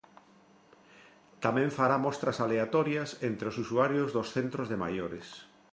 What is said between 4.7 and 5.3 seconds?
de maiores.